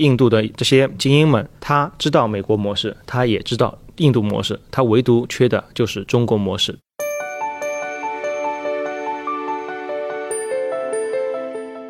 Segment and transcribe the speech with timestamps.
[0.00, 6.74] 印度的这些精英们，他知道美国模式，他也知道印度模式，他唯独缺的就是中国模式。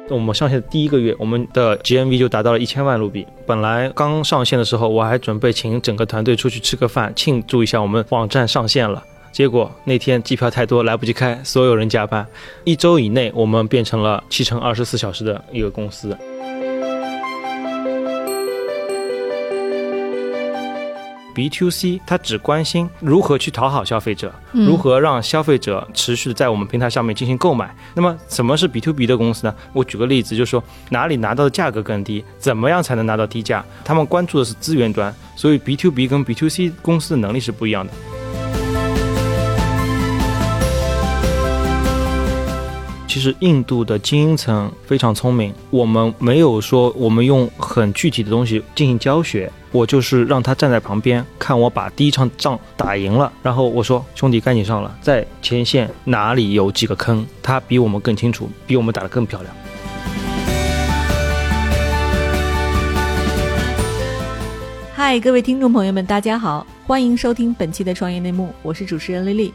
[0.09, 3.25] 我们上线的第一个月，我们的 GMV 就达到了一千万卢比。
[3.47, 9.01] 本来刚上线的时候，我还准备请整个团队出去吃个饭，庆祝一下我们网站上线了。
[9.31, 12.27] 结果那天机票太多，来不及开，所有人加班。
[12.65, 16.19] 一周以内，我们变成了七乘二十四小时的一个公司。
[21.35, 27.75] B to C，它只关心如何去讨好消费者，如何让消费者持续的在我们平台上面进行购买。
[27.95, 29.55] 那么，什么是 B to B 的公司呢？
[29.73, 33.65] 我举个例子，就是说哪里拿到的价格更低，怎么样才能拿到低价？
[33.85, 37.93] 他们关注的是资源端，所以 B to B 跟 B to C 公司的能力是不一样的。
[43.11, 59.53] 其实印度的精英层非常聪明，我们没有说我们用很具体的东西进行教学，我就是让他站在旁边看我把第一场仗打赢了，然后我说兄弟赶紧上了，在前线哪里有几个坑，他比我们更清楚，比我们打得更漂亮。
[64.95, 69.53] 嗨，各位听众朋友们，大家好，欢迎收听本期的创业内幕，我是主持人丽丽。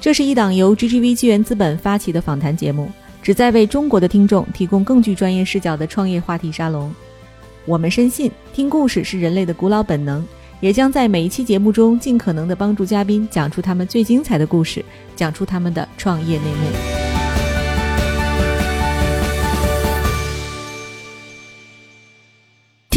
[0.00, 2.88] 这是一档由 GGV 纪元资本发起的访谈节目，
[3.20, 6.94] 旨在为中国的听众提供更具专业视角的创业话题沙龙。
[7.64, 10.24] 我们深信，听故事是人类的古老本能，
[10.60, 14.84] 也将在每一期节目中尽可能的帮助嘉宾讲出他们最精彩的故事，
[15.16, 17.07] 讲出他们的创业内幕。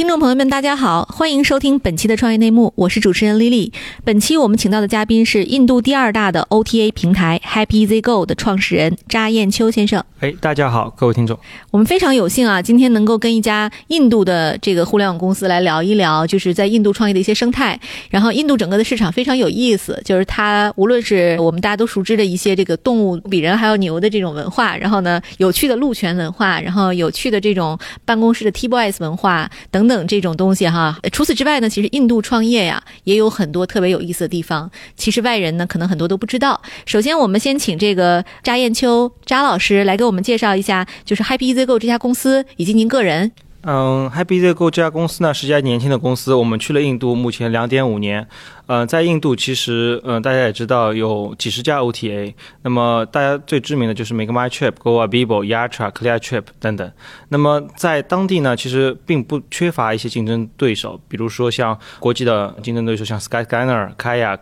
[0.02, 3.72] 听众朋友们，大家好，欢迎收听本期的创业内幕，我是主持人 Lily。
[4.04, 10.04] 本期我们请到的嘉宾是印度第二大的 OTA 平台 Happy Easy Go 的创始人扎彦秋先生。
[10.20, 11.38] 哎，大家好，各位听众，
[11.70, 17.80] 我们非常有幸啊，今天能够跟一家印度的这个互联网公司来聊一聊，就是在印度创业的一些生态。
[18.10, 29.91] 然后，印度整个的市场非常有意思，就是它无论是我们大家都熟知的一些这个动物比人还要牛的这种文化，然后呢，有趣的鹿泉文化，然后有趣的这种办公室的 T Boys 文化等等。
[29.96, 34.70] 等这种东西哈，除此之外呢，其实印度创业呀也有很多特别有意思的地方。
[34.96, 36.62] 其实外人呢可能很多都不知道。
[36.86, 43.32] 首先，我们先请这个扎艳秋扎老师来给我们介绍一下，就是 Happy Easy Go 这家公司以及您个人。
[43.64, 48.28] 嗯，Happy Easy Go 这家公司呢是一家年轻的公司，我们去了印度，目前两点五年。
[48.72, 56.90] 呃，在印度其实，嗯，大家也知道有几十家 OTA，那么大家最知名的就是 Make My Trip、Go Avibo、Yatra、Clear Trip 等等。
[57.28, 64.40] 那么在当地呢，其实并不缺乏一些竞争对手，比如说像国际的竞争对手，像 Skyscanner、Kayak、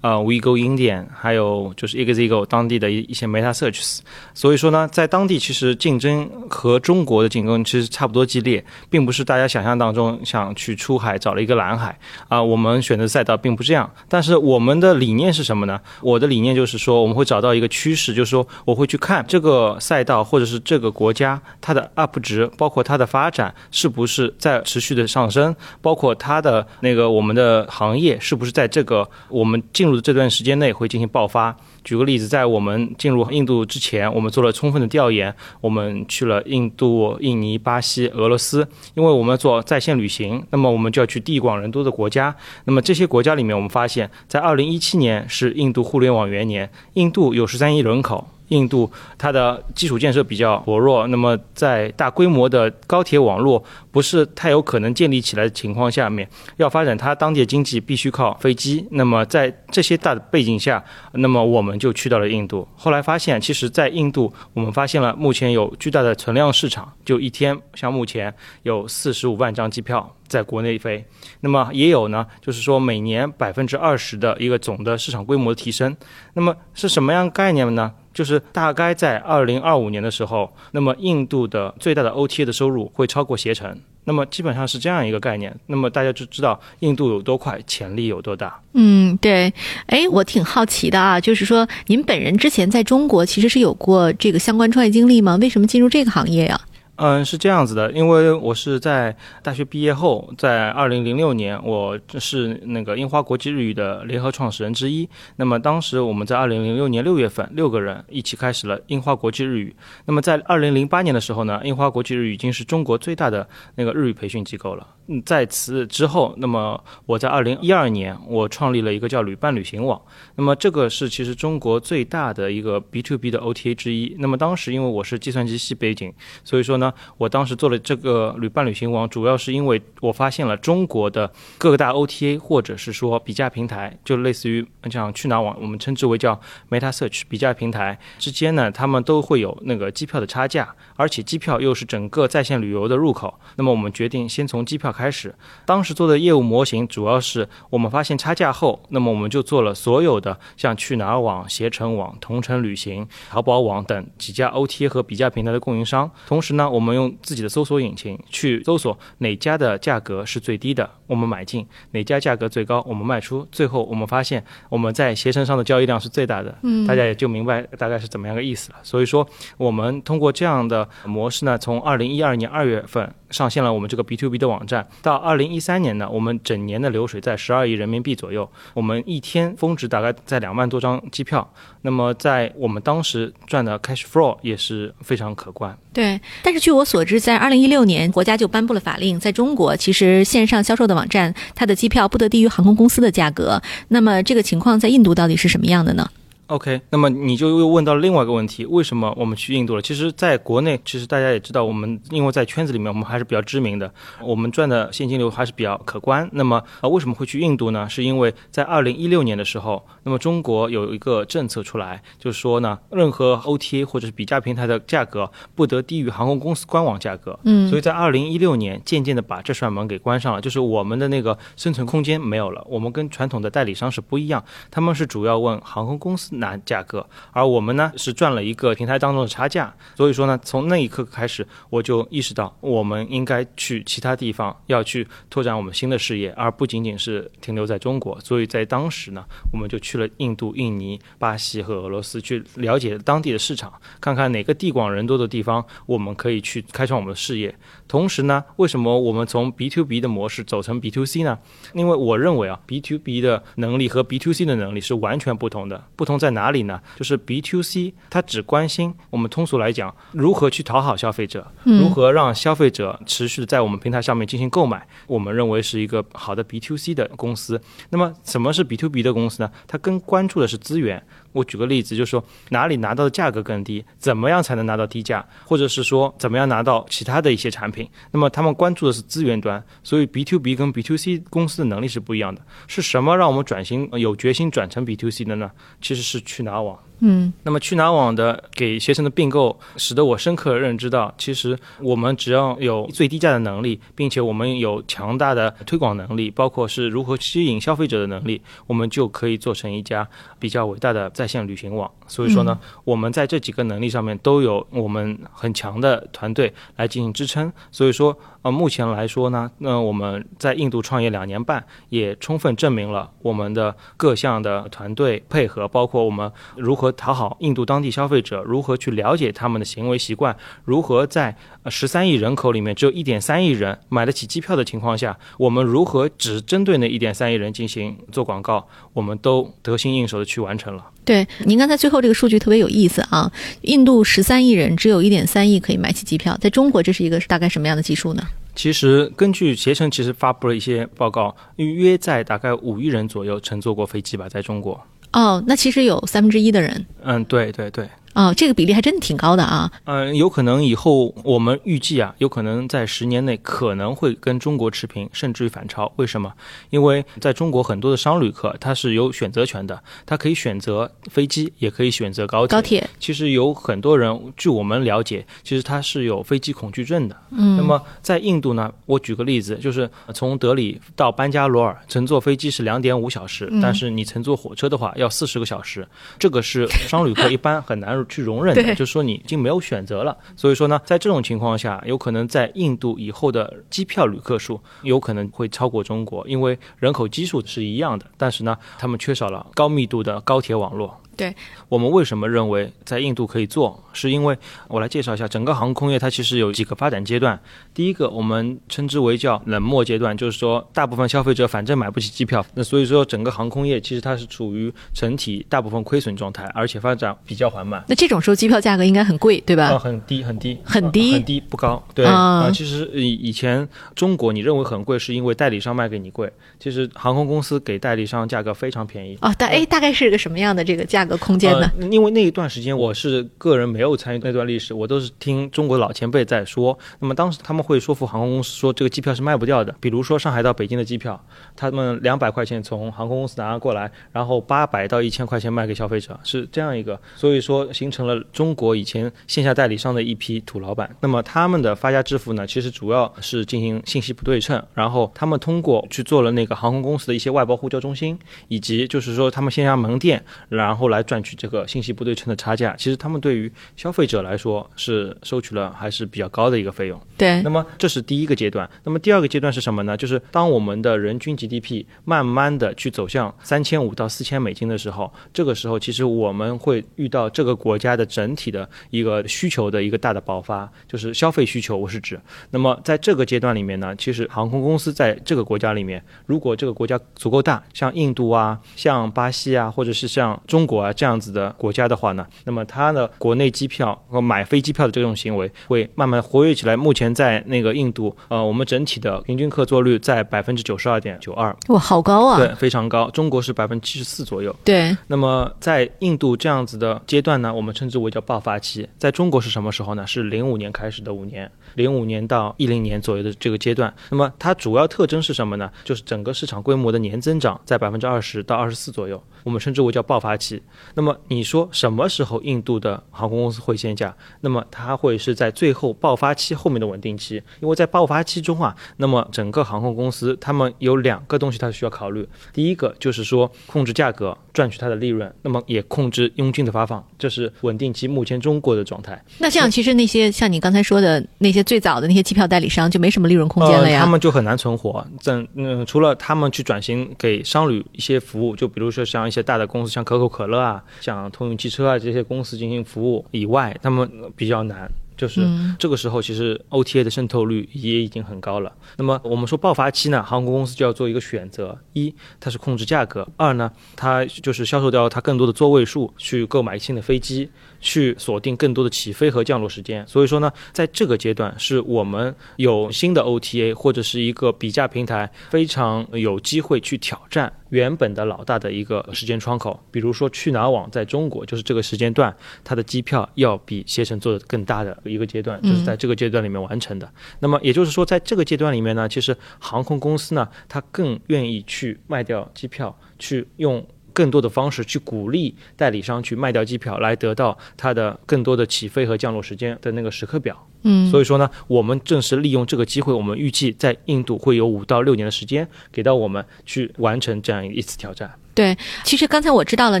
[0.00, 4.00] 呃，WeGo Indian，还有就是 Exigo 当地的一一些 Meta Search。
[4.34, 11.96] 所以说呢，在当地其实竞争和中国的竞争其实差不多激烈，并不是大家想象当中想去出海找了一个蓝海
[12.26, 12.42] 啊。
[12.42, 13.67] 我们选择赛道并不是。
[13.68, 15.78] 这样，但是我们的理念是什么呢？
[16.00, 31.54] 我的理念就是说，我们会找到一个趋势，就是说，我会去看这个赛道或者是这个国家它的 up 值，包括它的发展是不是在持续的上升，包括它的那个我们的行业是不是在这个我们进入的这段时间内会进行爆发。
[31.88, 42.36] 举个例子，在我们进入印度之前，我们做了充分的调研，我们去了印度、印尼、巴西、俄罗斯，因为我们做在线旅行，那么我们就要去地广人多的国家。
[42.64, 48.28] 那么这些国家里面，我们发现，在二零一七年是印度互联网元年，印度有十三亿人口。
[48.48, 58.86] 印度它的基础建设比较薄弱，那么在大规模的高铁网络不是太有可能建立起来的情况下面，要发展它当地的经济必须靠飞机。
[58.92, 60.82] 那么在这些大的背景下，
[61.12, 62.66] 那么我们就去到了印度。
[62.76, 68.32] 后来发现，其实，在印度我们发现了目前有巨大的存量市场，就一天像目前
[68.62, 71.04] 有四十五万张机票在国内飞。
[71.40, 75.96] 那么也有呢，就是说每年百分之二十的一个总的市场规模的提升。
[76.34, 77.92] 那么是什么样概念呢？
[78.18, 85.56] 就是大概在二零二五年的时候，那么印度的最大的 OTA 的收入会超过携程，那么基本上是这样一个概念。
[85.66, 88.60] 那么大家就知道印度有多快，潜力有多大。
[88.72, 89.54] 嗯，对。
[89.86, 95.38] 哎，我挺好奇的啊，就是说您本人之前在中国其实是有过这个相关创业经历吗？
[95.40, 96.60] 为什么进入这个行业呀？
[97.00, 105.08] 嗯，是这样子的，因为我是在大学毕业后，在二零零六年，我是那个樱花国际日语的联合创始人之一。
[105.36, 109.76] 那么当时我们在二零零六年六月份，六个人一起开始了樱花国际日语。
[110.06, 114.84] 那么在二零零八年的时候呢，樱花国际日语已经是中国最大的那个日语培训机构了。
[115.08, 120.00] 嗯，在此之后，那么我在二零一二年，我创立了一个叫旅伴旅行网。
[120.36, 124.14] 那么这个是其实中国最大的一个 B to B 的 OTA 之一。
[124.18, 126.12] 那么当时因为我是计算机系背景，
[126.44, 126.92] 所以说呢。
[127.16, 136.38] 我当时做了这个旅伴旅行网，主要是因为我发现了中国的各大 OTA 或者是说比价平台，就类似于像去哪网，我们称之为叫
[136.70, 143.38] Meta Search 比价平台之间呢，他们都会有那个机票的差价，而且机票又是整个在线旅游的入口。
[143.56, 145.32] 那么我们决定先从机票开始。
[145.64, 156.10] 当时做的业务模型主要是我们发现差价后，那么我们就做了所有的像去哪儿网、携程网、同城旅行、淘宝网等几家 OTA 和比价平台的供应商。
[156.26, 161.62] 同时呢，我们用自己的搜索引擎去搜索哪家的价格是最低的，我们买进；
[161.92, 163.46] 哪家价格最高，我们卖出。
[163.52, 168.78] 最后我们发现我们在携程上的交易量是最大的，嗯大家也就明白大概是怎么样个意思了。
[168.82, 181.48] 所以说，我们通过这样的模式呢，从二零一二年二月份上线了我们这个 B to B 的网站，到二零一三年呢，我们整年的流水在十二亿人民币左右，我们一天峰值大概在两万多张机票。
[181.82, 185.76] 那么在我们当时赚的 cash flow 也是非常可观。
[185.92, 193.60] 对，但是据我所知，在二零一六年，国家就颁布了法令，在中国，其实线上销售的网站，它的机票不得低于航空公司的价格。
[193.88, 196.10] 那么这个情况在印度到底是什么样的呢？
[196.48, 199.82] OK，那么你就又问到了另外一个问题，为什么我们去印度了？
[199.82, 203.92] 其实，在国内，其实大家也知道，我们因为在圈子里面，我们还是比较知名的，
[204.22, 206.26] 我们赚的现金流还是比较可观。
[206.32, 207.86] 那么，啊，为什么会去印度呢？
[207.86, 217.38] 是因为在二零一六年的时候，那么中国有一个政策出来，就是说呢，任何 OTA 或者是比价平台的价格不得低于航空公司官网价格。
[217.44, 222.64] 嗯所以在二零一六年，渐渐的把这扇门给关上了，就是我们的那个生存空间没有了。
[222.66, 229.72] 我们跟传统的代理商是不一样，他们是主要问航空公司拿价格，而我们呢是赚了一个平台当中的差价。
[229.94, 238.18] 所以说呢，从那一刻开始，我就意识到我们应该去其他地方，要去拓展我们新的事业，而不仅仅是停留在中国。
[238.20, 247.54] 所以在当时呢，我们就去了印度、印尼、巴西和俄罗斯，去了解当地的市场，看看哪个地广人多的地方，我们可以去开创我们的事业。
[247.88, 251.38] 同时呢，为什么我们从 B to B 的模式走成 B to C 呢？
[251.72, 255.82] 因为我认为啊，B to B 的能力和 B to C 的能力是完全不同的。
[255.96, 256.80] 不同在哪里呢？
[256.96, 264.86] 就是 B to C 它只关心我们通俗来讲，如何去讨好消费者，如何让消费者持续的在我们平台上面进行购买。
[265.06, 267.60] 我们认为是一个好的 B to C 的公司。
[267.88, 269.50] 那么什么是 B to B 的公司呢？
[269.66, 271.02] 它更关注的是资源。
[271.32, 277.88] 我举个例子，就是说哪里拿到的价格更低，怎么样才能拿到低价，或者是说怎么样拿到其他的一些产品。
[278.12, 282.40] 那么他们关注的是资源端，所以 B to B 跟 B to C 公司的能力是不一样的。
[282.66, 285.50] 是什么让我们转型呃有决心转成 B to C 的呢？
[285.80, 286.78] 其实是去哪网。
[287.00, 300.08] 嗯那么去哪网的给携程的并购，使得我深刻认知到，其实我们只要有最低价的能力，并且我们有强大的推广能力，包括是如何吸引消费者的能力，我们就可以做成一家
[300.40, 301.90] 比较伟大的在线旅行网。
[302.06, 307.52] 所以说呢，我们在这几个能力上面都有我们很强的团队来进行支撑。
[307.72, 321.36] 所以说，呃，目前来说呢，那我们在印度创业两年半，也充分证明了我们的各项的团队配合，包括我们如何讨好印度当地消费者，如何去了解他们的行为习惯，如何在
[321.66, 330.84] 十三亿人口里面只有一点三亿人买得起机票的情况下，我们如何只针对那一点三亿人进行做广告，我们都得心应手的去完成了。
[331.08, 333.32] 对，您刚才最后这个数据特别有意思啊！
[333.62, 338.22] 印度十三亿人，只有一点三亿可以买起机票，在中国这是一个大概什么样的基数呢？
[338.54, 344.78] 其实根据携程其实发布了一些报告，约在大概五亿人左右乘坐过飞机吧，在中国。
[345.14, 347.88] 哦，那其实有三分之一的人嗯，对对对。
[348.14, 349.70] 哦，这个比例还真的挺高的啊。
[349.84, 355.90] 嗯，有可能以后我们预计啊，有可能在十年内可能会跟中国持平，甚至于反超。
[355.96, 356.32] 为什么？
[356.70, 362.56] 因为在中国很多的商旅客他是有选择权的，他可以选择飞机，也可以选择高铁。
[362.56, 367.16] 高铁，其实有很多人，据我们了解，其实他是有飞机恐惧症的。
[367.30, 375.86] 嗯，那么在印度呢，我举个例子，就是从德里到班加罗尔乘坐飞机是两点五小时，但是你乘坐火车的话要四十个小时，
[376.18, 380.16] 这个是商旅客一般很难去容忍的，就是说你已经没有选择了。
[380.36, 391.00] 所以说呢，在这种情况下，有可能在印度以后的机票旅客数有可能会超过中国，因为人口基数是一样的，但是呢，他们缺少了高密度的高铁网络。
[391.18, 391.34] 对，
[391.68, 393.82] 我们为什么认为在印度可以做？
[393.92, 397.36] 是因为我来介绍一下整个航空业，它其实有几个发展阶段。
[397.74, 407.82] 第一个，我们称之为叫冷漠阶段，就是说大部分消费者反正买不起机票，那所以说整个航空业其实它是处于整体大部分亏损状态，而且发展比较缓慢。
[407.88, 409.70] 那这种时候机票价格应该很贵，对吧？
[409.70, 411.82] 啊，很低很低，很低呃很低，不高。
[411.92, 419.18] 对啊啊，其实以以前中国你认为很贵，是因为代理商卖给你贵，其实航空公司给代理商价格非常便宜。
[419.22, 421.70] 哦，大哎，大概是个什么样的这个价格的空间呢？
[421.90, 426.78] 因为那一段时间我是个人没有参与那段历史，我都是听中国老前辈在说。
[427.00, 431.20] 那么当时他们会说服航空公司说这个机票是卖不掉的，比如说上海到北京的机票，
[431.56, 440.94] 他们两百块钱从航空公司拿过来，然后八百到一千块钱卖给消费者，是这样一个，所以说形成了中国以前线下代理商的一批土老板。
[441.00, 452.74] 那么他们的发家致富呢，其实主要是进行信息不对称，然后他们通过去做了那个航空公司的一些外包呼叫中心，以及就是说他们线下门店，然后来赚取这个信息不对称的差价。
[452.76, 457.00] 其实他们对于消费者来说是收取了还是比较高的一个费用。
[457.16, 458.68] 对那么这是第一个阶段。
[458.84, 459.96] 那么第二个阶段是什么呢？
[459.96, 472.18] 就是当我们的人均 GDP 慢慢的去走向三千五到四千美金的时候，这个时候其实我们会遇到这个国家的整体的一个需求的一个大的爆发，就是消费需求，我是指。
[472.50, 486.76] 那么在这个阶段里面呢，其实航空公司在这个国家里面，如果这个国家足够大，像印度啊、像巴西啊，或者是像中国啊这样子的国家的话呢，那么它的国内机票和买飞机票的这种行为会慢慢活跃起来。
[486.76, 492.38] 目前在那个印度，呃，我们整体的平均客座率在百分之九十二点九二，哇，好高啊！
[492.38, 493.10] 对，非常高。
[493.10, 494.54] 中国是百分之七十四左右。
[494.64, 498.88] 对那么在印度这样子的阶段呢，我们称之为叫爆发期。
[498.98, 500.06] 在中国是什么时候呢？
[500.06, 503.92] 是零五年开始的五年，零五年到一零年左右的这个阶段。
[504.10, 505.70] 那么它主要特征是什么呢？
[505.84, 510.62] 就是整个市场规模的年增长在百分之二十到二十四左右，我们称之为叫爆发期。
[510.94, 514.14] 那么你说什么时候印度的航空公司会限价？
[514.40, 529.22] 那么它会是在最后爆发期后面的稳定期，因为在爆发期中啊，那么整个航空公司他们有两个东西它需要考虑，第一个就是说控制价格，赚取它的利润，那么也控制佣金的发放，这是稳定期目前中国的状态。
[529.38, 534.00] 那这样其实那些像你刚才说的那些最早的那些机票代理商就没什么利润空间了呃，呀。
[534.00, 535.06] 他们就很难存活。
[535.20, 544.90] 整嗯、除了他们去转型给商旅一些服务，就比如说像一些大的公司，像可口可乐啊、像通用汽车啊这些公司进行服务以外，他们呃比较难。
[545.18, 545.76] 就是嗯。
[545.78, 548.72] 这个时候，其实 OTA 的渗透率也已经很高了。
[548.96, 560.06] 那么我们说爆发期呢，航空公司就要做一个选择：一，它是控制价格；二呢，它就是销售掉它更多的座位数，去购买新的飞机，去锁定更多的起飞和降落时间。
[560.06, 569.78] 所以说呢，在这个阶段，是我们有新的 OTA 或者是一个比价平台非常有机会去挑战原本的老大的一个时间窗口。
[569.90, 577.10] 比如说去哪儿网在中国就是这个时间段，它的机票要比携程做的更大的一个阶段，就是在这个阶段里面完成的。
[577.40, 583.86] 那么也就是说，在这个阶段里面呢，其实航空公司呢，它更愿意去卖掉机票，去用。
[584.18, 590.66] 更多的方式去鼓励代理商去卖掉机票，来得到它的更多的起飞和降落时间的那个时刻表。
[590.82, 598.28] 嗯，所以说呢，我们正是利用这个机会，我们预计在印度会有五到六年的时间给到我们去完成这样一次挑战。
[598.58, 600.00] 对，其实刚才我知道了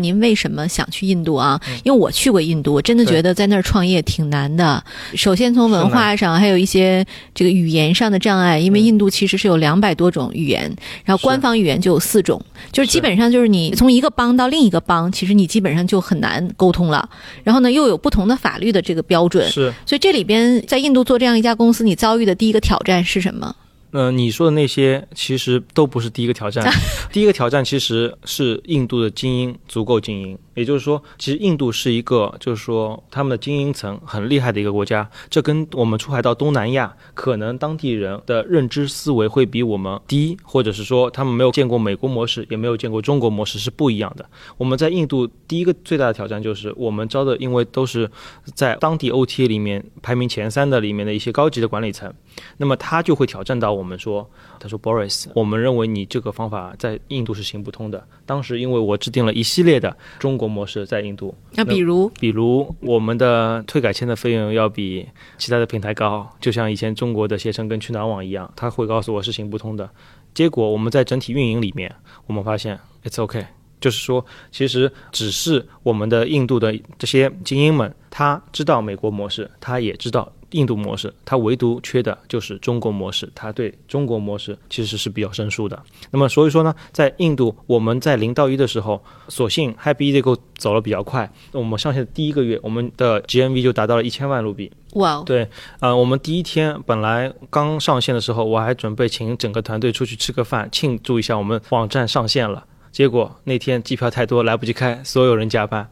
[0.00, 4.82] 您为什么想去印度啊，因为我去过印度，我真的觉得在那儿创业挺难的。
[5.14, 10.74] 首先从文化上，还有一些这个语言上的障碍，因为印度其实是有两百多种语言，
[11.04, 17.08] 然后官方语言就有四种，就是基本上就是你从一个邦到另一个邦，其实你基本上就很难沟通了。
[17.44, 23.54] 然后呢，又有不同的法律的这个标准，是，所以这里边在印度做这样一家公司，你遭遇的第一个挑战是什么？
[23.90, 26.64] 呃，你说的那些其实都不是第一个挑战，
[27.12, 44.28] 第一个挑战其实是印度的精英足够精英，也就是说，其实印度是一个就是说他们的精英层很厉害的一个国家，这跟我们出海到东南亚，可能当地人的认知思维会比我们低，或者是说他们没有见过美国模式，也没有见过中国模式是不一样的。
[44.56, 48.10] 我们在印度第一个最大的挑战就是我们招的，因为都是
[48.54, 52.12] 在当地 OTA 里面排名前三的里面的一些高级的管理层，
[52.56, 58.06] 那么他就会挑战到我们说，他说 Boris，我们认为你这个方法在印度是行不通的。
[58.26, 69.88] 当时因为我制定了一系列的中国模式在印度，那比如，比如我们的退改签的费用要比其他的平台高，就像以前中国的携程跟去哪儿网一样，他会告诉我是行不通的。
[70.34, 71.92] 结果我们在整体运营里面，
[72.26, 73.44] 我们发现 it's OK，
[73.80, 85.80] 就是说，其实只是我们的印度的这些精英们，他知道美国模式，他也知道印度模式，它唯独缺的就是中国模式，它对中国模式其实是比较生疏的。
[86.10, 94.72] 那么所以说呢，在印度我们在零到一的时候，所幸 Happy Easygo 走了比较快，我们上线的第一个月，我们的 GMV 就达到了一千万卢比。
[94.94, 95.46] 哇哦，对，
[95.80, 102.64] 呃，我们第一天本来刚上线的时候，我还准备请整个团队出去吃个饭，庆祝一下我们网站上线了。
[102.90, 105.88] 结果那天机票太多，来不及开，所有人加班。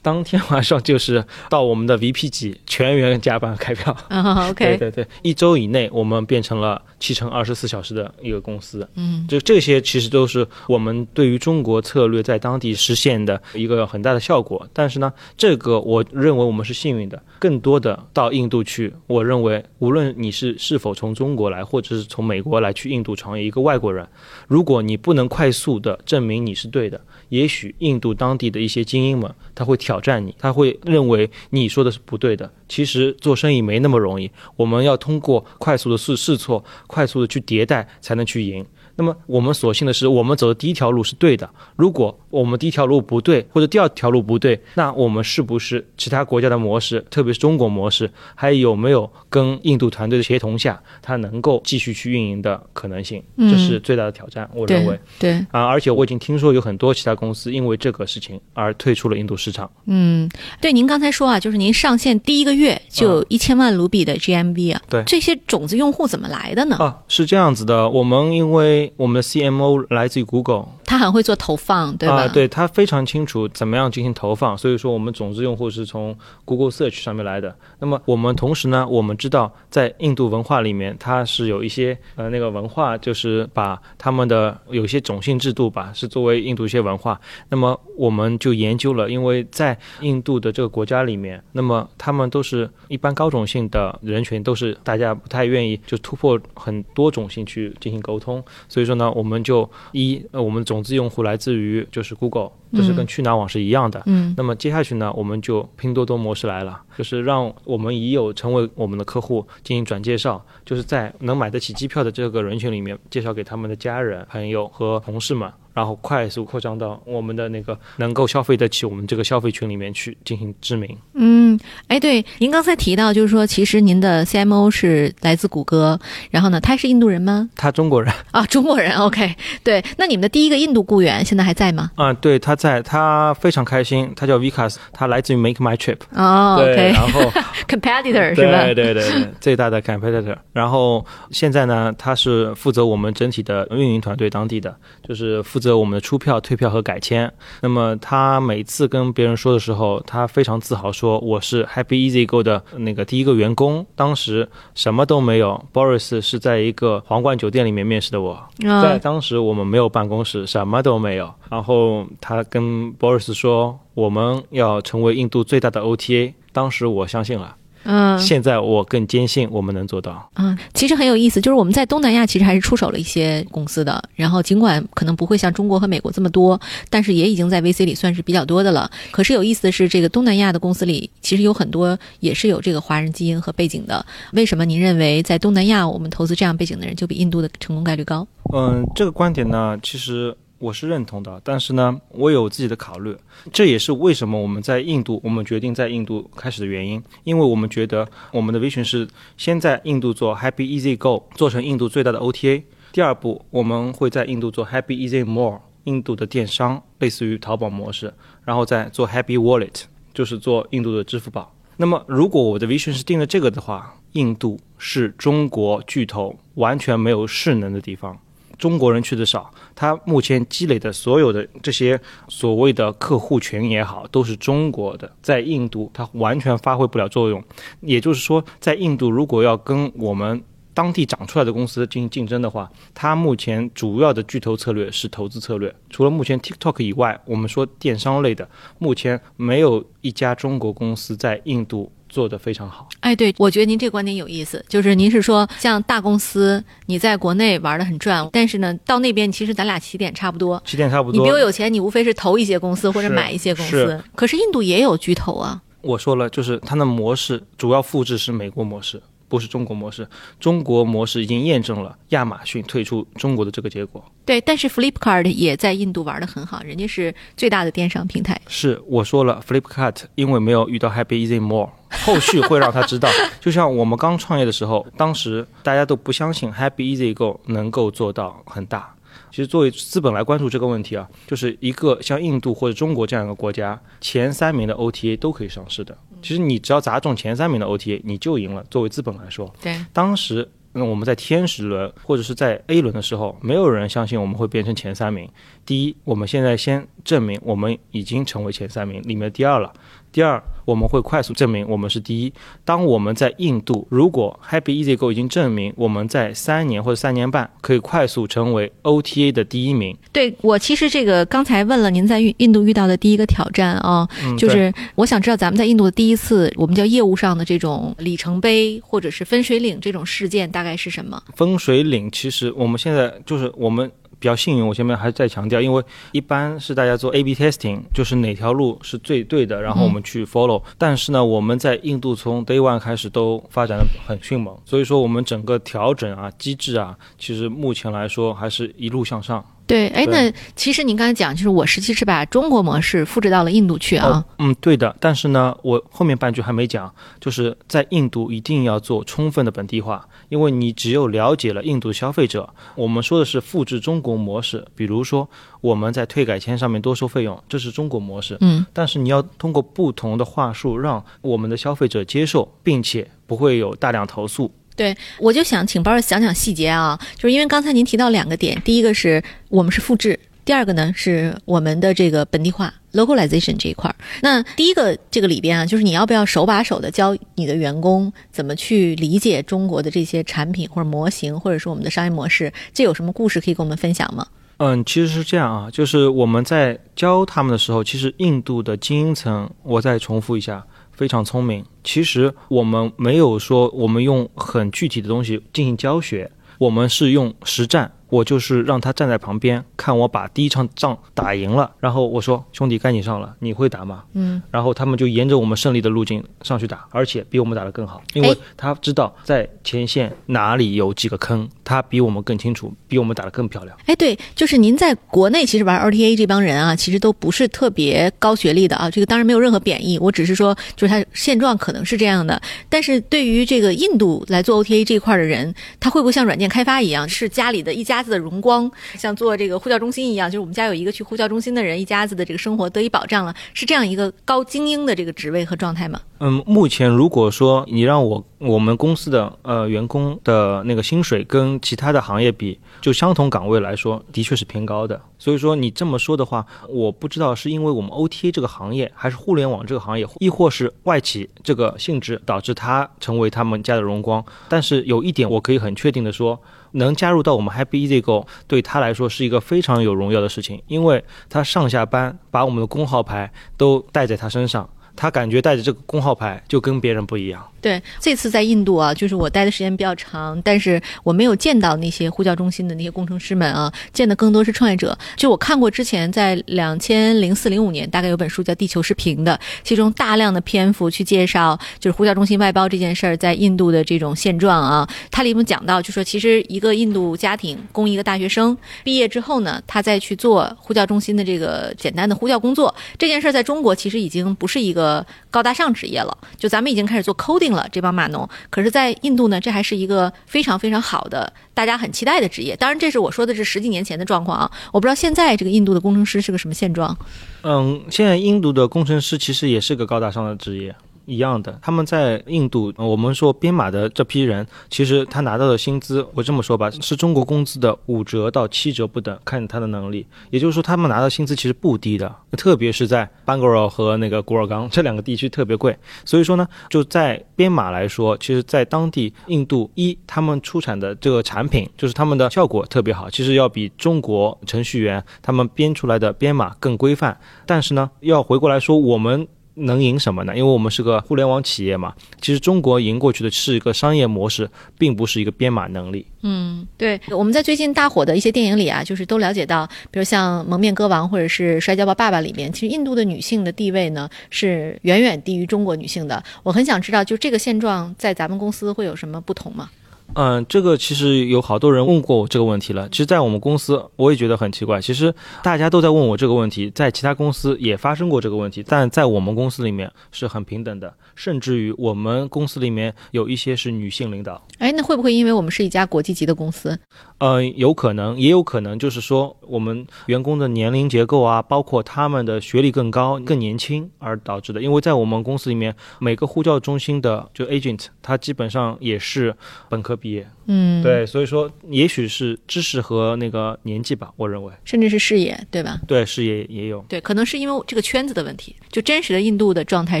[0.04, 3.96] 当天晚上就是到我们的 VP 级全员加班开票。
[4.08, 8.86] 啊，OK，对对对，一周以内我们变成了七乘二十四小时的一个公司。
[8.96, 14.68] 嗯就这些其实都是我们对于中国策略在当地实现的一个很大的效果。
[14.74, 24.06] 但是呢，这个我认为我们是幸运的，更多的到印度去，我认为无论你是是否从中国来，或者是从美国来去印度创业，一个外国人，
[24.46, 32.50] 如果你不能快速的证明你是对的，也许印度当地的一些精英们他会挑挑战你，他会认为你说的是不对的。
[32.68, 38.66] 其实做生意没那么容易，我们要通过快速的试试错，快速的去迭代，才能去赢。
[38.96, 41.48] 那么我们所幸的是，我们走的第一条路是对的。
[41.76, 53.22] 如果我们第一条路不对，或者第二条路不对，那我们是不是其他国家的模式，特别是中国模式，还有没有跟印度团队的协同下，它能够继续去运营的可能性？
[53.36, 55.32] 嗯这是最大的挑战，我认为对。
[55.32, 59.70] 对，啊，而且我已经听说有很多其他公司因为这个事情而退出了印度市场。
[59.86, 60.28] 嗯，
[60.60, 66.76] 对，您刚才说啊，就是您上线第一个月就有一千万卢比的 GMV 啊，对这些种子用户怎么来的呢？
[66.76, 72.22] 啊，是这样子的，我们因为我们的 CMO 来自于 Google，他很会做投放，对吧？
[72.22, 77.54] 啊，对他非常清楚怎么样进行投放，所以说我们种子用户是从 Google Search 上面来的。
[77.78, 87.20] 那么我们同时呢，我们知道在印度文化里面，它是有一些呃那个文化，就是把他们的有一些种姓制度吧，是作为印度一些文化。
[87.48, 98.42] 那么我们就研究了，因为在印度的这个国家里面，那么他们都是一般高种姓的人群，都是大家不太愿意就突破很多种姓去进行沟通。
[98.74, 104.02] 所以说呢，我们就一呃，我们种子用户来自于就是 Google，就是跟去哪儿网是一样的。
[104.06, 120.96] 嗯那么接下去呢，我们就拼多多模式来了，就是让我们已有成为我们的客户进行转介绍，就是在能买得起机票的这个人群里面，介绍给他们的家人、朋友和同事们，然后快速扩张到我们的那个能够消费得起我们这个消费群里面去进行知名。
[121.14, 125.98] 嗯，哎，对，您刚才提到就是说，其实您的 CMO 是来自谷歌，
[126.30, 127.48] 然后呢，他是印度人吗？
[127.56, 131.90] 他中国人 啊，中国人，OK，对，那你们的第一个印度雇员现在还在吗？
[131.96, 135.98] 啊、对，他在，他非常开心，他叫 Vikas，他来自于 Make My Trip。
[136.14, 137.20] 哦对然后
[137.68, 138.64] competitor 是吧？
[138.64, 140.34] 对对对对， 最大的 competitor。
[140.54, 144.74] 然后现在呢，他是负责我们整体的运营团队，当地的
[145.06, 147.30] 就是负责我们的出票、退票和改签。
[147.60, 161.32] 那么他每次跟别人说的时候，他非常自豪说：“我是 Happy Easy Go 的那个第一个员工，当时什么都没有，Boris 是在一个皇冠酒店里面面试的我。”在啊，当时我们没有办公室，什么都没有。
[161.54, 166.34] 然后他跟 Boris 说，我们要成为印度最大的 OTA。
[166.52, 170.28] 当时我相信了，嗯现在我更坚信我们能做到。
[170.34, 178.90] 嗯，其实很有意思，就是我们在东南亚其实还是出手了一些公司的，然后尽管可能不会像中国和美国这么多，但是也已经在 VC 里算是比较多的了。
[179.12, 184.04] 可是有意思的是，这个东南亚的公司里其实有很多也是有这个华人基因和背景的。
[184.32, 188.26] 为什么您认为在东南亚我们投资这样背景的人就比印度的成功概率高？
[188.52, 193.16] 嗯，这个观点呢，其实我是认同的，但是呢，我有自己的考虑。
[193.52, 202.62] 这也是为什么我们在印度，我们决定在印度开始的原因，因为我们觉得我们的 vision 是先在印度做 Happy Easy Go，做成印度最大的 OTA。
[202.92, 208.14] 第二步，我们会在印度做 Happy Easy More，印度的电商，类似于淘宝模式，
[208.44, 209.82] 然后再做 Happy Wallet，
[210.14, 211.52] 就是做印度的支付宝。
[211.76, 218.16] 那么，如果我的 vision 是定了这个的话，印度是中国巨头完全没有势能的地方。
[218.58, 227.42] 中国人去的少，他目前积累的所有的这些所谓的客户群也好，都是中国的，在印度它完全发挥不了作用。
[227.80, 235.72] 也就是说，在印度如果要跟我们当地长出来的公司进行竞争的话，它目前主要的巨头策略是投资策略。
[235.88, 242.88] 除了目前 TikTok 以外，我们说电商类的，目前没有一家中国公司在印度做得非常好。
[243.00, 250.62] 哎，对，我觉得您这个观点有意思，就是您是说，像大公司你在国内玩的很赚，但是呢，到那边其实咱俩起点差不多。
[250.64, 251.38] 起点差不多你比我。
[251.40, 254.04] 有钱，你无非是投一些公司或者买一些公司是。
[254.14, 255.60] 可是印度也有巨头啊。
[255.82, 260.08] 我说了，就是它的模式主要复制是美国模式，不是中国模式。
[260.38, 264.04] 中国模式已经验证了亚马逊退出中国的这个结果。
[264.24, 268.40] 对，但是 Flipkart 也在印度玩的很好，人家是最大的电商平台。
[268.46, 273.08] 是我说了，Flipkart 因为没有遇到 Happy Easy More，后续会让他知道。
[273.40, 278.94] 就像我们刚创业的时候，当时大家都不相信 Happy Easy Go 能够做到很大。
[279.30, 285.96] 其实作为资本来关注这个问题啊，就是一个像印度或者中国这样一个国家，前三名的 OTA 都可以上市的。
[286.24, 288.64] 其实你只要砸中前三名的 OTA，你就赢了。
[288.70, 295.28] 作为资本来说，对，当时嗯，我们在天使轮或者是在 A 轮的时候，没有人相信我们会变成前三名。
[295.66, 299.70] 第一，我们现在先证明我们已经成为前三名里面第二了。
[300.10, 302.32] 第二，我们会快速证明我们是第一。
[302.64, 321.22] 当我们在印度，如果 Happy Easy Go 已经证明我们在三年或者三年半可以快速成为 OTA 的第一名，对我其实这个刚才问了您在印印度遇到的第一个挑战啊，嗯，就是我想知道咱们在印度的第一次我们叫业务上的这种里程碑或者是分水岭这种事件大概是什么？
[321.34, 323.90] 分水岭，其实我们现在就是我们
[324.24, 339.44] 比较幸运，我前面还是在强调，因为一般是大家做 A/B testing，就是哪条路是最对的，然后我们去 follow、但是呢，我们在印度从 day one 开始都发展的很迅猛，所以说我们整个调整啊、机制啊，其实目前来说还是一路向上。
[339.66, 344.08] 对，哎，那其实您刚才讲，就是我实际是把中国模式复制到了印度去啊。
[344.08, 344.94] 哦，嗯，对的。
[345.00, 355.28] 但是呢，我后面半句还没讲，就是在印度一定要做充分的本地化，因为你只有了解了印度消费者，我们说的是复制中国模式，比如说
[355.62, 358.36] 我们在退改签上面多收费用，这是中国模式。
[358.40, 364.52] 嗯，但是你要通过不同的话术，让我们的消费者接受，并且不会有大量投诉。
[364.76, 373.94] 对，我就想请包儿讲讲细节啊，就是因为刚才您提到两个点，第一个是我们是复制，第二个呢是我们的这个本地化 localization 这一块儿。
[374.20, 382.52] 那第一个这个里边啊，就是你要不要手把手的教你的员工怎么去理解中国的这些产品或者模型，或者是我们的商业模式？
[382.72, 384.26] 这有什么故事可以跟我们分享吗？
[384.58, 391.64] 嗯，其实是这样啊，就是我们在教他们的时候，其实印度的精英层，我再重复一下，非常聪明。
[391.82, 397.92] 其实我们没有说我们用很具体的东西进行教学，我们是用实战。
[398.10, 404.04] 我就是让他站在旁边看我把第一场仗打赢了，然后我说兄弟该你上了，你会打吗？
[404.12, 413.76] 嗯，然后他们就沿着我们胜利的路径上去打，而且比我们打得更好，因为哎他知道在前线哪里有几个坑，他比我们更清楚，比我们打得更漂亮。
[413.86, 418.90] 哎，对，就是您在国内其实玩 OTA 这帮人啊，其实都不是特别高学历的啊。
[418.90, 422.40] 这个当然没有任何贬义，我只是说，就是他现状可能是这样的。
[422.68, 436.00] 但是对于这个印度来做 OTA 这一块的人，他会不会像软件开发一样，是家里的一家子的荣光，像做这个呼叫中心一样，就是我们家有一个去呼叫中心的人，一家子的这个生活得以保障了，是这样一个高精英的这个职位和状态吗？
[436.20, 445.00] 嗯，目前如果说你让我我们公司的呃员工的那个薪水跟其他的行业比，就相同岗位来说，的确是偏高的。
[445.18, 454.24] 所以说你这么说的话，我不知道是因为我们 OTA 这个行业，还是互联网这个行业，亦或是外企这个性质导致他成为他们家的荣光。
[454.48, 456.38] 但是有一点我可以很确定的说，
[456.72, 464.68] 能加入到我们 Happy Easy Go 对他来说是一个非常有荣耀的事情，因为他上下班把我们的工号牌都带在他身上。
[464.96, 467.46] 他感觉带着这个工号牌就跟别人不一样。
[467.60, 474.96] 对，这次在印度啊，就是我待的时间比较长，但是我没有见到那些呼叫中心的那些工程师们啊，见的更多是创业者。
[475.16, 484.86] 就我看过之前在两千零四零五年，大概有本书叫《地球是平的》，其中大量的篇幅去介绍就是呼叫中心外包这件事儿在印度的这种现状啊。
[485.10, 498.28] 它里面讲到，就说其实一个印度家庭供一个大学生毕业之后呢，他再去做呼叫中心的这个简单的呼叫工作，这件事儿在中国其实已经不是一个呃高大上职业了，就咱们已经开始做 coding 了，这帮码农。
[498.50, 502.54] 可是，在印度呢，这还是一个非常非常好的，大家很期待的职业。
[502.56, 506.96] 当然，这是我说的是十几年前的状况啊，我不知道现在这个印度的工程师是个什么现状。
[507.42, 510.74] 嗯，现在印度的工程师其实也是个高大上的职业。
[511.06, 520.06] 一样的，他们在印度，我们说编码的这批人，其实他拿到的薪资，我这么说吧，是中国工资的五折到七折不等，看他的能力。
[520.30, 525.76] 也就是说，他们拿到薪资其实不低的，特别是在班格罗和那个古尔冈这两个地区特别贵。
[526.04, 537.16] 所以说呢，就在编码来说，其实，在当地印度一他们出产的这个产品，就是他们的效果特别好，其实要比中国程序员他们编出来的编码更规范。
[537.46, 539.26] 但是呢，要回过来说，我们。
[539.54, 540.36] 能赢什么呢？
[540.36, 541.94] 因为我们是个互联网企业嘛。
[542.20, 546.06] 其实中国赢过去的是一个商业模式，并不是一个编码能力。
[546.22, 556.22] 嗯，对，我们在最近大火的一些电影里啊，就是都了解到，比如像《蒙面歌王》或者是《摔跤吧，爸爸》里面，其实印度的女性的地位呢是远远低于中国女性的。
[556.42, 559.70] 我很想知道，就这个现状在咱们公司会有什么不同吗？
[560.12, 562.88] 嗯，这个其实有好多人问过我这个问题了。
[562.88, 564.80] 其实，在我们公司，我也觉得很奇怪。
[564.80, 565.12] 其实
[565.42, 574.40] 大家都在问我这个问题，在其他公司也发生过这个问题，但在我们公司里面是很平等的，甚至于我们公司里面有一些是女性领导。
[574.58, 576.78] 哎，那会不会因为我们是一家国际级的公司？
[577.18, 584.62] 嗯，有可能，也有可能，就是说我们员工的年龄结构啊，包括他们的学历更高、更年轻而导致的。
[584.62, 589.34] 因为在我们公司里面，每个呼叫中心的就 agent，他基本上也是
[589.68, 590.26] 本科科毕业。
[590.46, 594.52] 嗯，，对，所以说也许是知识和那个年纪吧，我认为。
[594.64, 595.80] 甚至是视野，对吧？
[595.86, 596.84] 对，事业也有。
[596.88, 598.54] 对，可能是因为这个圈子的问题。
[598.70, 600.00] 就真实的印度的状态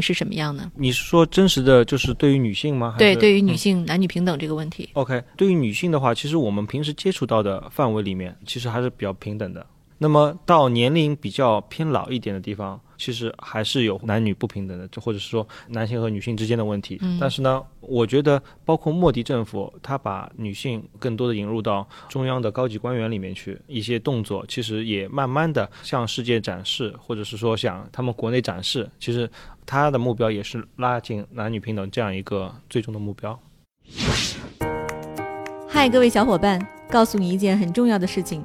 [0.00, 0.70] 是什么样呢？
[0.76, 2.92] 你是说真实的就是对于女性吗？
[2.92, 9.64] 还对，对于女嗯性男女平等这个问题，OK，对于女性的话，其实我们平时接触到的范围里面，其实还是比较平等的。
[9.98, 16.98] 那么到年龄比较偏老一点的地方，其实还是有男女不平等的，就或者是说男性和女性之间的问题。
[17.00, 29.30] 嗯但是呢，我觉得包括莫迪政府，他把女性更多的引入到中央的高级官员里面去，一些动作其实也慢慢的向世界展示，或者是说向他们国内展示，其实
[29.64, 33.38] 他的目标也是拉近男女平等这样一个最终的目标。
[35.68, 38.44] 嗨，各位小伙伴，告诉你一件很重要的事情：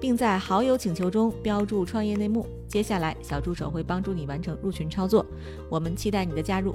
[0.00, 2.46] 并在好友请求中标注“创业内幕”。
[2.68, 5.24] 接下来，小助手会帮助你完成入群操作。
[5.70, 6.74] 我们期待你的加入。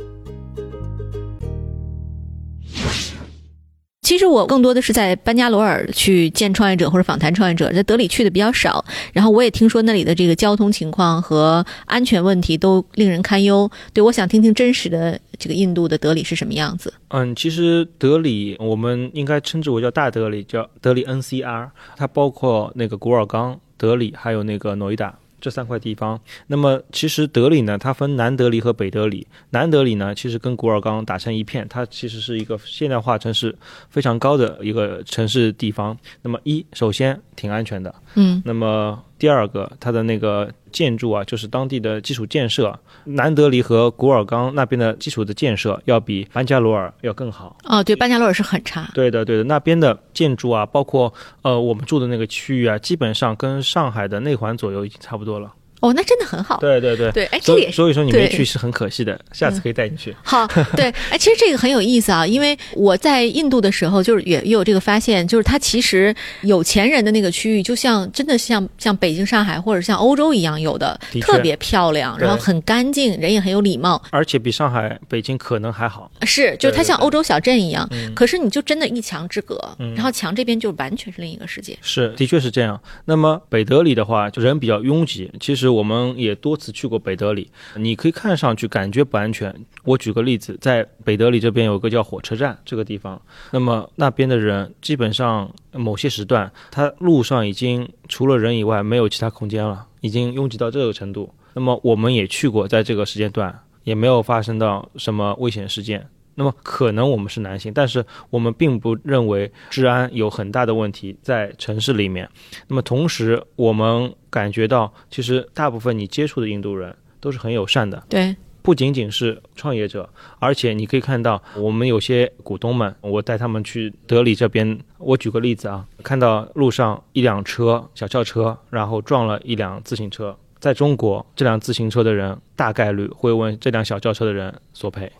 [4.13, 8.85] 其实我更多的是在班加罗尔去见创业者或者访谈创业者，在德里去的比较少。
[9.11, 13.67] 然后我也听说那里的这个交通情况和安全问题都令人堪忧。
[13.91, 16.93] 对，我想听听真实的这个印度的德里是什么样子。
[17.07, 26.17] 嗯，其实德里我们应该称之为叫大德里，叫德里 NCR，它包括那个古尔冈、德里还有那个诺伊达这三块地方。
[26.47, 29.27] 那么其实德里呢，它分南德里和北德里。
[29.49, 33.53] 南德里呢，其实跟古尔冈打成一片，它其实是一个现代化城市
[33.89, 35.97] 非常高的一个城市地方。
[36.21, 37.93] 那么一，首先挺安全的。
[38.15, 47.55] 嗯那么第二个，它的那个建筑啊，就是当地的基础建设，南德里和古尔冈那边的基础的建设要比班加罗尔要更好。
[47.63, 48.89] 哦，对，班加罗尔是很差。
[48.93, 55.53] 对的，对的，那边的建筑啊，包括呃我们住的那个区域啊，基本上跟上海的内环左右已经差不多了。
[55.83, 56.57] 哦，那真的很好。
[56.61, 57.11] 对对对。
[57.11, 60.15] 对，哎，这也是所以说你没去是很可惜的，下次可以带你去。
[60.23, 76.09] 好，对，哎，其实这个很有意思啊，因为我在印度的时候，就是也也有这个发现，就是它其实有钱人的那个区域，就像真的像像北京、上海或者像欧洲一样，有的的特别漂亮，然后很干净，人也很有礼貌，而且比上海、北京可能还好。
[76.25, 77.85] 是，就是它像欧洲小镇一样。
[77.91, 81.77] 嗯可是你就真的一墙之隔，嗯然后墙这边就完全是另一个世界。
[81.81, 82.79] 是，的确是这样。
[83.05, 85.29] 那么北德里的话，就人比较拥挤。
[85.39, 89.53] 其实我们也多次去过北德里，你可以看上去感觉不安全。
[89.83, 101.33] 我举个例子，在北德里这边有个叫火车站这个地方，那么那边的人基本上某些时段，他路上已经除了人以外没有其他空间了，已经拥挤到这个程度。
[101.53, 106.07] 那么我们也去过，在这个时间段也没有发生到什么危险事件。
[106.35, 112.29] 那么可能我们是男性，但是我们并不认为治安有很大的问题在城市里面。
[112.67, 124.79] 那么同时，我们感觉到，其实大部分你接触的印度人都是很友善的，对，不仅仅是创业者，而且你可以看到，我们有些股东们，我带他们去德里这边。
[124.97, 130.35] 我举个例子啊，看到路上一辆车小轿车，然后撞了一辆自行车。
[130.59, 135.11] 在中国，这辆自行车的人大概率会问这辆小轿车的人索赔，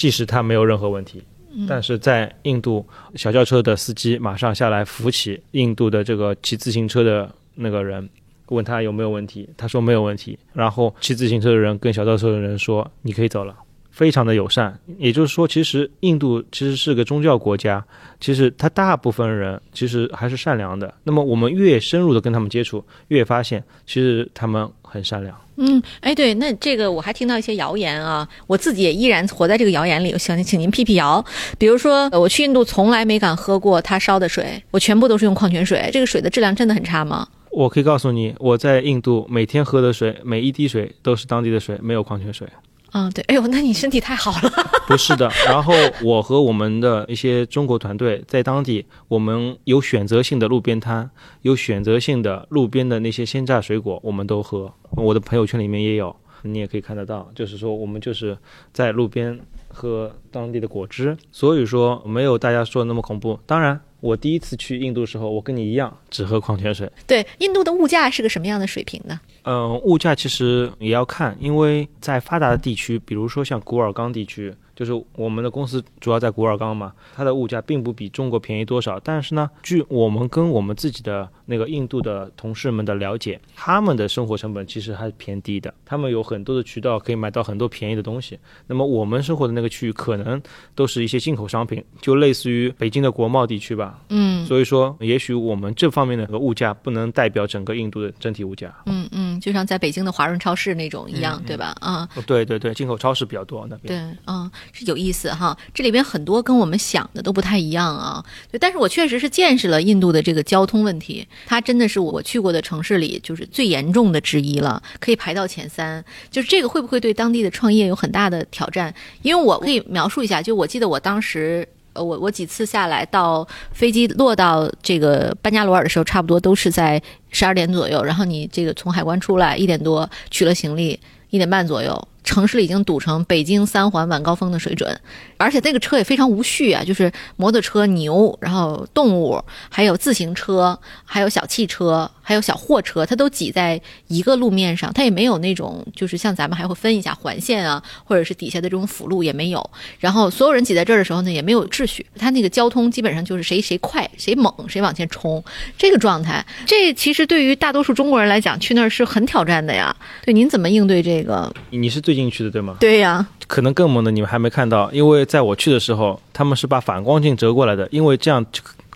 [0.00, 1.22] 即使他没有任何问题。
[1.68, 2.86] 但是在印度，
[3.16, 8.08] 小轿车的司机马上下来扶起印度的这个骑自行车的那个人，
[8.48, 10.38] 问他有没有问题，他说没有问题。
[10.54, 13.54] 然后骑自行车的人跟小轿车的人说：“你可以走了。”
[14.00, 14.74] 非常的友善。
[14.96, 17.84] 也就是说，其实印度其实是个宗教国家，
[18.18, 20.94] 其实它大部分人其实还是善良的。
[21.04, 25.36] 那么我们越深入的跟他们接触，越发现其实他们很善良。
[25.56, 31.22] 嗯，哎，对，那这个我还听到一些谣言啊，我自己也依然活在这个谣言里，我想请您辟辟谣。
[31.58, 37.28] 比如说，呃我去印度从来没敢喝过他烧的水，我全部都是用矿泉水，这个水的质量真的很差吗？
[37.50, 42.48] 我可以告诉你，我在印度每天喝的水，每一滴水都是当地的水，没有矿泉水。
[42.90, 44.52] 啊、对，哎呦，那你身体太好了。
[44.88, 45.72] 不是的，然后
[46.02, 51.08] 我和我们的一些中国团队在当地，我们有选择性的路边摊，
[51.42, 54.72] 有选择性的路边的那些鲜榨水果，我们都喝。
[54.96, 58.36] 我的朋友圈里面也有，你也可以看得到，就是说我们就是
[58.72, 63.38] 在路边喝当地的果汁，所以说没有大家说的那么恐怖。
[63.46, 66.90] 当然，我第一次去印度的时候，我跟你一样只喝矿泉水。
[67.06, 69.20] 对，印度的物价是个什么样的水平呢？
[69.44, 78.98] 嗯，物价其实也要看，因为在发达的地区，比如说像古尔冈地区，就是我们的公司主要在古尔冈嘛，它的物价并不比中国便宜多少。
[79.00, 88.38] 但是呢，据我们跟我们自己的那个印度的同事们的了解，他们的生活成本其实还是偏低的，他们有很多的渠道可以买到很多便宜的东西。
[88.66, 90.40] 那么我们生活的那个区域可能
[90.74, 93.98] 都是一些进口商品，就类似于北京的国贸地区吧。
[94.08, 98.74] 嗯所以说，也许我们这方面的物价不能代表整个印度的整体物价。
[98.86, 101.76] 嗯嗯，就像在北京的华润超市那种一样，对吧？
[101.80, 103.94] 啊、哦对对对，进口超市比较多那边。
[103.94, 105.56] 对，嗯，是有意思哈。
[105.74, 108.24] 这里边很多跟我们想的都不太一样啊。
[108.50, 116.02] 对，但是我确实是见识了印度的这个交通问题，它真的是我去过的城市里就是最严重的之一了，可以排到前三。
[116.30, 118.94] 就是这个会不会对当地的创业有很大的挑战？
[119.22, 121.68] 因为我可以描述一下，就我记得我当时。
[122.02, 128.02] 我我几次下来到飞机落到这个班加罗尔的时候，差不多都是在十二点左右。
[128.02, 130.98] 然后你这个从海关出来一点多取了行李，
[131.30, 135.00] 一点半左右，城市里已经堵成北京三环晚高峰的水准，
[135.36, 149.68] 而且那个车也非常无序啊，就是摩托车、牛，然后动物，还有自行车，还有小汽车，还有小货车，它都挤在一个路面上，它也没有那种就是像咱们还会分一下环线啊，或者是底下的这种辅路也没有。
[149.98, 155.42] 然后所有人挤在这儿的时候呢，也没有秩序，它那个交通基本上就是谁谁快谁猛谁往前冲
[155.76, 156.46] 这个状态。
[156.64, 159.92] 这其实对于大多数中国人来讲，去那儿是很挑战的呀。
[160.24, 161.52] 对，您怎么应对这个？
[161.70, 162.76] 你是最近去的对吗？
[162.78, 168.46] 对呀，可能更猛的你们还没看到，因为在我去的时候，他们是把反光镜折过来的，因为这样，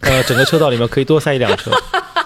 [0.03, 1.73] 呃，整个车道里面可以多塞一辆车。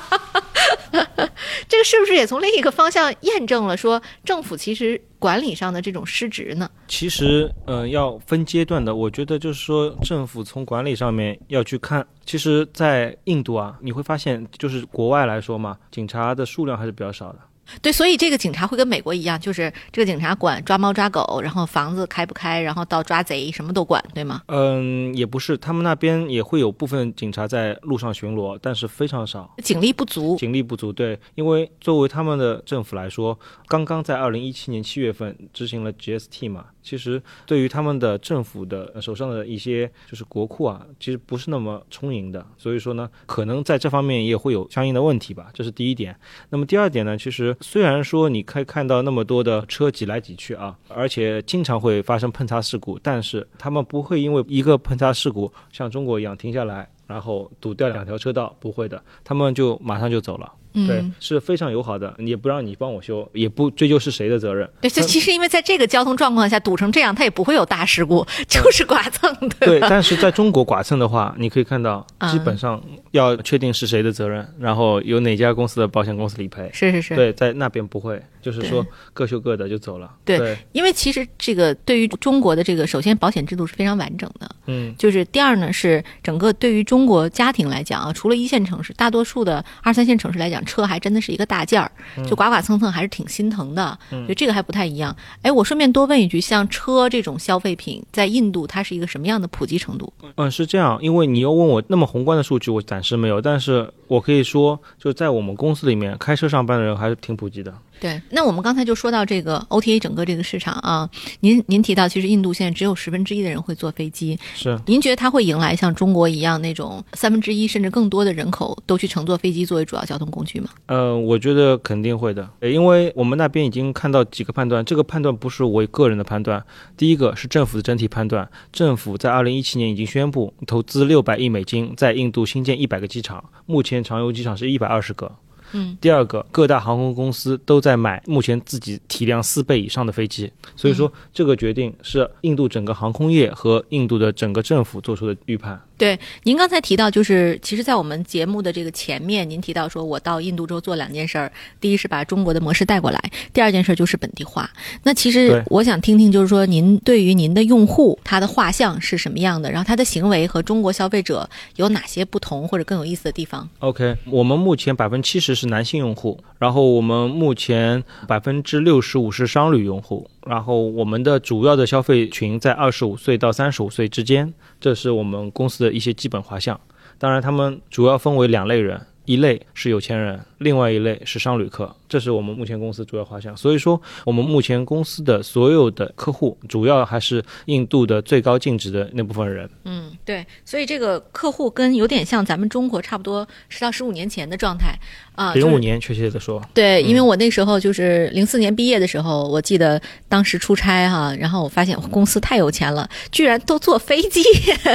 [1.68, 6.70] 这个是不是也从另一个方向验证了说政府其实管理上的这种失职呢？
[6.86, 8.94] 其实，嗯、要分阶段的。
[8.94, 12.06] 我觉得就是说，政府从管理上面要去看。
[12.24, 17.38] 其实，在印度啊，你会发现，就是国外来说嘛，警察的数量还是比较少的。
[17.80, 24.42] 对，所以这个警察会跟美国一样，就是这个警察管抓猫抓狗，然后房子开不开，然后到抓贼什么都管，对吗？
[24.46, 29.54] 嗯，也不是，他们那边也会有部分警察在路上巡逻，但是非常少。
[29.62, 30.36] 警力不足。
[30.36, 46.18] 警力不足，对，因为作为他们的政府来说，刚刚在二零一七年七月份执行了 GST 嘛，其实对于他们的政府的手上的一些就是国库啊，其实不是那么充盈的，所以说呢，可能在这方面也会有相应的问题吧，这是第一点。
[46.48, 56.88] 那么第二点呢，其实虽然说你可以看到那么多的车挤来挤去啊，而且经常会发生碰擦事故，但是他们不会因为一个碰擦事故像中国一样停下来。
[57.08, 60.52] 然后堵掉两条车道，不会的，他们就马上就走了。
[60.72, 64.68] 对嗯，，是非常友好的，也不让你帮我修，也不追究是谁的责任。
[64.80, 72.38] 对，就其实因为在这个交通状况下堵成这样，它也不会有大事故，就是剐蹭，对，但是在中国剐蹭的话，你可以看到，嗯。
[72.38, 76.70] 基本上要确定是谁的责任，然后由哪家公司的保险公司理赔。
[76.72, 80.08] 是是是，对，在那边不会，就是说各修各的就走了。
[80.24, 91.90] 对对，因为其实这个对于中国的这个，首先保险制度是非常完整的，嗯，就是第二呢是整个对于中国家庭来讲啊，除了一线城市，大多数的二三线城市来讲，车还真的是一个大件儿，
[92.26, 95.14] 就刮刮蹭蹭还是挺心疼的，嗯就这个还不太一样。
[95.42, 100.12] 哎，我顺便多问一句，像车这种消费品，在印度它是一个什么样的普及程度？
[100.36, 107.72] 嗯，是这样，因为你又问我那么宏观的数据，我暂时没有，但是我可以说，就在我们公司里面，开车上班的人还是挺普及的。
[108.00, 111.08] 对，那我们刚才就说到这个 OTA 整个这个市场啊，
[111.40, 120.68] 您您提到，其实印度现在只有十分之一的人会坐飞机，是，您觉得它会迎来像中国一样那种三分之一甚至更多的人口都去乘坐飞机作为主要交通工具吗？
[120.86, 126.64] 呃，我觉得肯定会的，呃因为我们那边已经看到几个判断，这个判断不是我个人的判断。
[126.96, 135.32] 第一个是政府的整体判断，政府在二零一七年已经宣布投资六百亿美金在印度新建一百个机场，目前常用机场是一百二十个。
[135.72, 145.80] 嗯，第二个，各大航空公司都在买目前自己体量四倍以上的飞机，所以说这个决定是印度整个航空业和印度的整个政府做出的预判。
[145.98, 153.20] 对，您刚才提到，就是其实，在我们节目的这个前面，您提到说我到印度之后做两件事儿，第一是把中国的模式带过来，
[153.52, 154.70] 第二件事儿就是本地化。
[155.02, 176.80] 那其实我想听听，就是说您对于您的用户他的画像是什么样的，然后他的行为和中国消费者有哪些不同或者更有意思的地方？OK，我们目前百分之七十是男性用户，然后我们目前百分之六十五是商旅用户，然后我们的主要的消费群在二十五岁到三十五岁之间，这是我们公司的一些基本画像。
[177.18, 183.56] 当然，他们主要分为两类人，一类是有钱人，另外一类是商旅客，这是我们目前公司主要画像。
[183.56, 189.68] 所以说，我们目前公司的所有的客户，主要还是印度的最高净值的那部分人。
[189.84, 194.98] 嗯，对，所以这个客户跟有点像咱们中国差不多十到十五年前的状态
[195.34, 204.42] 啊，零五年确切的说，对，因为我那时候就是零四年毕业的时候，我记得当时出差哈，然后我发现公司太有钱了，居然都坐飞机。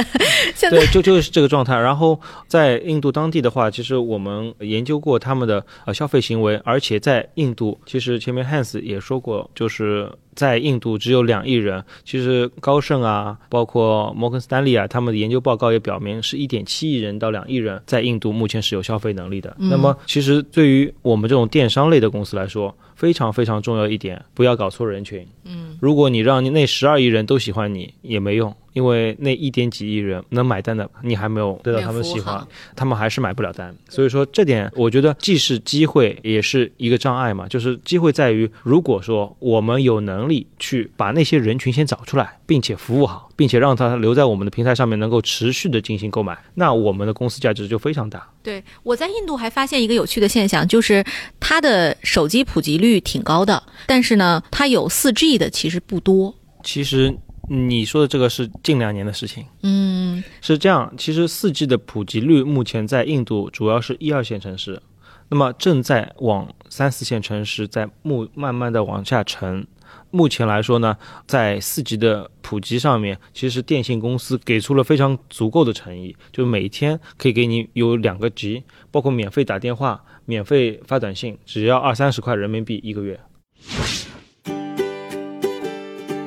[0.70, 1.78] 对，就就是这个状态。
[1.78, 5.53] 然后在印度当地的话，其实我们研究过他们的
[5.84, 11.84] 呃消费行为，而且在印度，其实前面汉斯也说过，就是在印度只有两亿人。
[12.04, 19.56] 其实高盛啊，包括摩根斯丹利啊，他们的研究报告也表明，是一点七亿人到两亿人在印度目前是有消费能力的。
[19.58, 25.26] 那么，其实对于我们这种电商类的公司来说，非常非常重要一点，不要搞错人群。
[25.44, 28.54] 嗯，如果你让那十二亿人都喜欢你，也没用。
[28.72, 33.72] 因为那一点几亿人能买单的，你还没有得到他们喜欢，他们还是买不了单。
[33.88, 37.46] 所以说这点，我觉得既是机会，也是一个障碍嘛。
[37.46, 48.28] 就是机会在于，如果说我们有能力去把那些人群先找出来，并且服务好，并且让他留在我们的平台上面，能够持续的进行购买，那我们的公司价值就非常大。
[48.42, 51.04] 对，我在印度还发现一个有趣的现象，就是
[51.38, 56.34] 它的手机普及率挺高的，但是呢，它有四 G 的其实不多。
[56.62, 57.16] 其实。
[57.46, 60.90] 你说的这个是近两年的事情，嗯，是这样。
[60.96, 64.80] 其实四 G 的普及率目前在印度主要是一二线城市，
[65.28, 69.66] 那么正在往三四线城市在慢慢慢的往下沉。
[70.10, 83.18] 目前来说呢，在四 G 的普及上面，其实电信公司给出了非常足够的诚意，就是每天可以给你有两个 G，包括免费打电话、免费发短信，只要二三十块人民币一个月。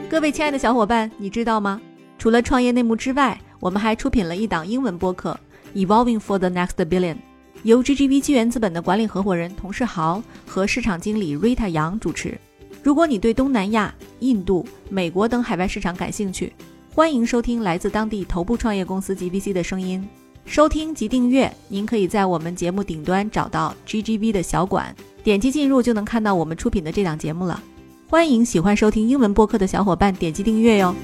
[0.10, 1.80] 各位亲爱的小伙伴，你知道吗？
[2.18, 5.39] 除了创业内幕之外，我们还出品了一档英文播客
[5.86, 7.16] 《Evolving for the Next Billion》，
[7.62, 12.39] 由 GGV 纪元资本的管理合伙人童世豪和市场经理 Rita 杨主持。
[12.88, 16.53] 如果你对东南亚、印度、美国等海外市场感兴趣，
[16.95, 20.07] 欢迎收听来自当地头部创业公司 GVC 的声音。
[20.45, 27.61] 收听及订阅，您可以在我们节目顶端找到 GGV 的小馆，点击进入就能看到我们出品的这档节目了。
[28.07, 30.95] 欢迎喜欢收听英文播客的小伙伴点击订阅哟。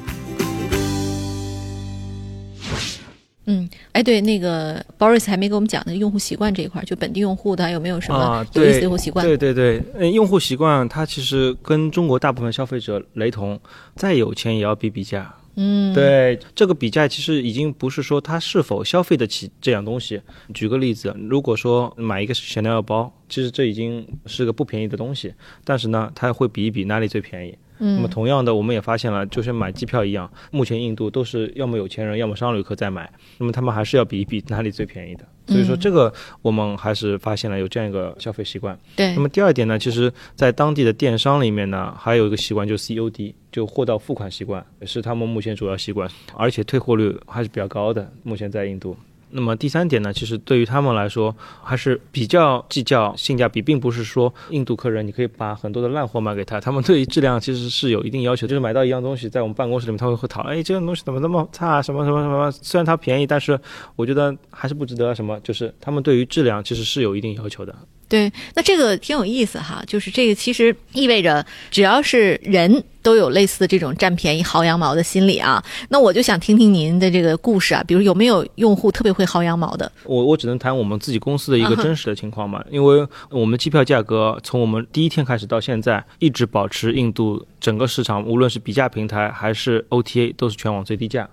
[3.46, 9.26] 嗯，哎，对，那个 Boris 还没给我们讲的用户习惯这一块，就本地用户的有没有什么有意思的用户习惯？
[9.26, 13.60] 对对对，嗯，用户习惯它其实跟中国大部分消费者雷同，
[13.96, 15.36] 再有钱也要比比价。
[15.56, 20.20] 嗯，对，这个比价其实已经不是说他是否消费得起这样东西。
[20.52, 25.32] 举个例子，如果说买一个香奈儿包，其实这已经是个不便宜的东西，
[25.64, 27.56] 但是呢，他会比一比哪里最便宜。
[27.84, 35.26] 那么同样的，我们也发现了，就像买机票一样，目前印度都是要么有钱人，要么商旅客在买，那么他们还是要比一比哪里最便宜的。
[35.46, 36.12] 所以说，这个
[36.42, 38.80] 我们还是发现了有这样一个消费习惯。
[38.96, 39.14] 对。
[39.14, 48.10] 那么第二点呢，其实，在当地的电商里面呢，还有一个习惯就是 COD，就货到付款习惯，也是他们目前主要习惯，而且退货率还是比较高的。
[48.24, 48.96] 目前在印度。
[49.34, 63.60] 那么第三点呢，其实对于他们来说还是比较计较性价比，并不是说印度客人你可以把很多的烂货卖给他，他们对于质量其实是有一定要求，就是买到一样东西，在我们办公室里面他会会讨论，哎，这个东西怎么那么差，什么什么什么，虽然它便宜，但是
[63.96, 67.76] 我觉得还是不值得，什么，就是他们对于质量其实是有一定要求的。
[68.10, 75.64] 对，那这个挺有意思哈，就是这个其实意味着，只要是人都有类似的这种占便宜薅羊毛的心理啊。
[75.90, 79.92] 那我就想听听您的这个故事啊，比如有没有用户特别会薅羊毛的？
[80.04, 91.28] 我我只能谈我们自己公司的一个真实的情况嘛，因为我们机票价格从我们第一天开始到现在，一直保持印度整个市场，无论是比价平台还是 OTA，都是全网最低价。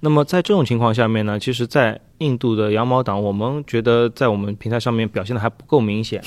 [0.00, 6.22] 那么在这种情况下面呢，其实，在印度的羊毛党，我们觉得在我们平台上面表现的还不够明显。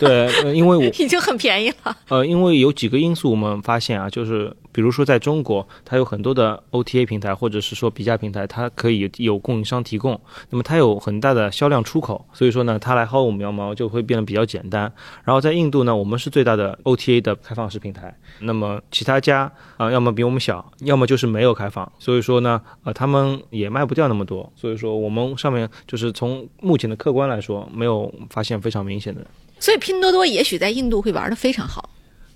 [0.00, 1.94] 对，因为我 已经很便宜了。
[2.08, 14.90] 呃，因为有几个因素，我们发现啊，就是比如说在中国，它有很多的 OTA 平台，或者是说比价平台，它可以有供应商提供，那么它有很大的销量出口，所以说呢，它来薅我们羊毛就会变得比较简单。
[15.22, 29.20] 然后在印度呢，我们是最大的 OTA 的开放式平台，那么其他家啊，要么比我们小，要么就是没有开放，所以说呢，呃，他们也卖不掉那么多，所以说我们上面就是从目前的客观来说，没有发现非常明显的。
[29.60, 31.88] 所以拼多多也许在印度会玩的非常好。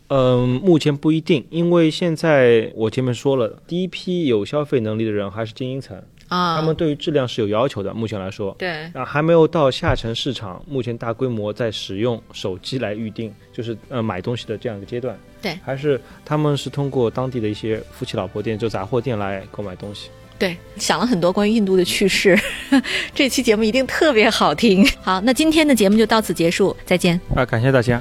[0.09, 5.97] 嗯，目前不一定，因为现在我前面说了，第一批有消费能力的人还是精英层
[6.29, 7.93] 啊，他们对于质量是有要求的。
[7.95, 15.19] 目前来说，对，啊，还没有到下沉市场，目前大规模在使用手机来预定，就是呃买东西的这样一个阶段。
[15.41, 20.11] 对，还是他们是通过当地的一些夫妻老婆店，就杂货店来购买东西。
[20.39, 22.39] 对，想了很多关于印度的趣事，
[23.15, 24.87] 这期节目一定特别好听。
[25.01, 27.21] 好，那今天的节目就到此结束，再见。
[27.35, 28.01] 啊，感谢大家。